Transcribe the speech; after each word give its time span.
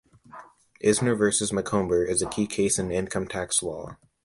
"Eisner 0.83 1.13
versus 1.13 1.53
Macomber" 1.53 2.03
is 2.03 2.23
a 2.23 2.29
key 2.29 2.47
case 2.47 2.79
in 2.79 2.91
income 2.91 3.27
tax 3.27 3.61
law. 3.61 3.97